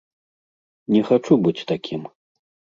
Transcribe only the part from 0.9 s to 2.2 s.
Не хачу быць такім.